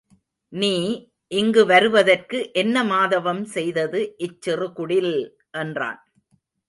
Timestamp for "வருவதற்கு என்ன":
1.65-2.83